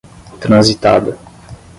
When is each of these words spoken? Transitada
Transitada 0.43 1.13